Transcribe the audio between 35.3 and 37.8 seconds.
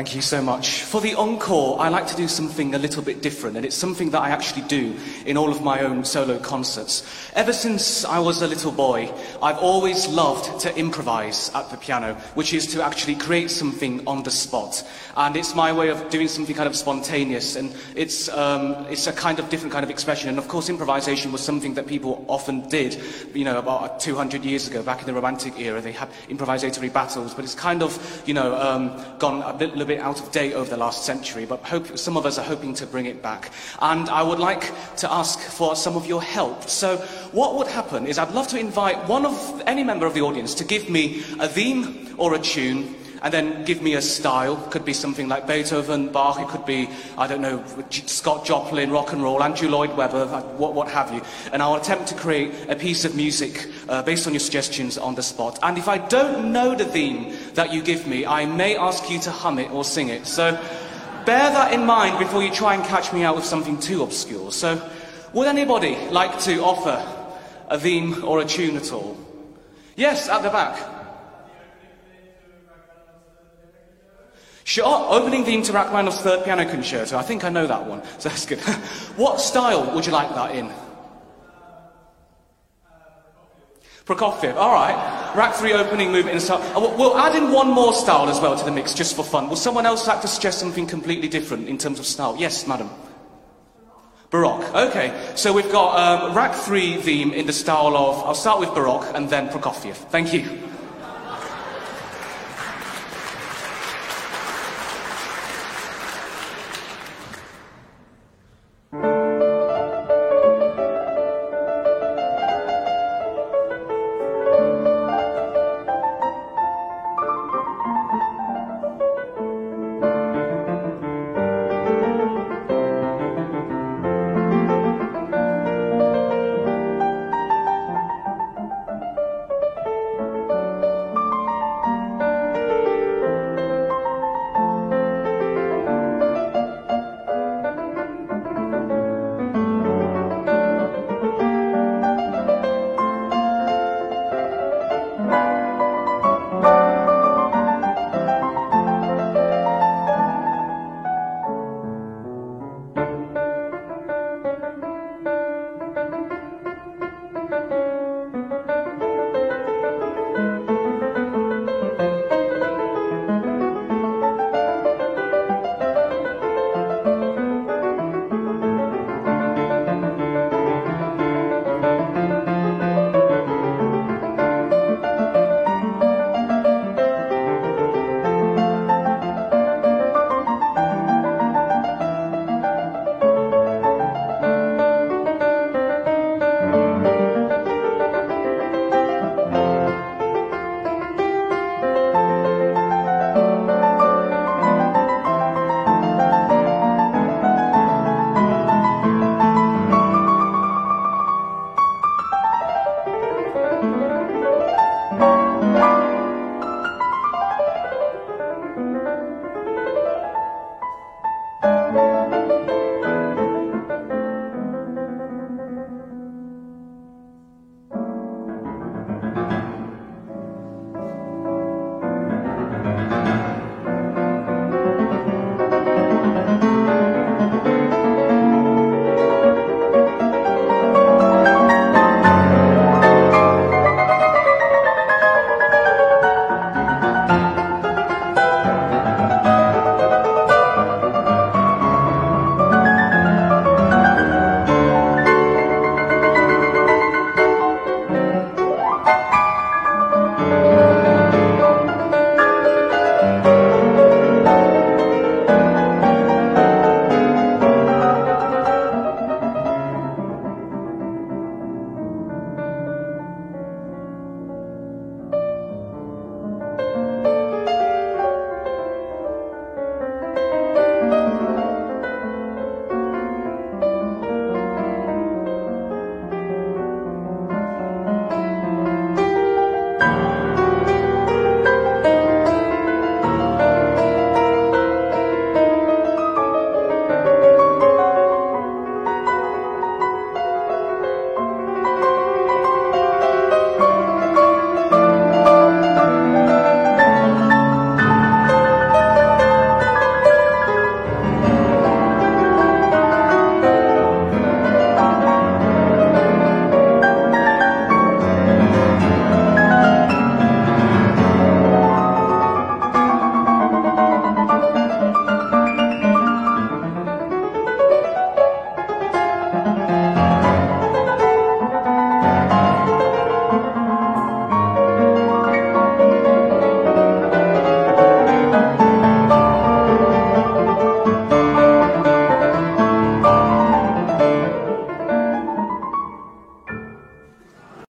for some of your help. So what would